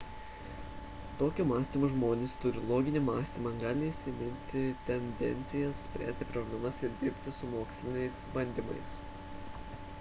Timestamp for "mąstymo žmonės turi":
1.49-2.63